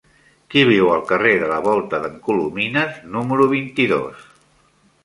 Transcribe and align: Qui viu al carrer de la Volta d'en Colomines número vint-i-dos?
Qui 0.53 0.63
viu 0.69 0.87
al 0.93 1.03
carrer 1.11 1.33
de 1.43 1.49
la 1.53 1.59
Volta 1.67 2.01
d'en 2.07 2.17
Colomines 2.31 2.99
número 3.19 3.49
vint-i-dos? 3.57 4.27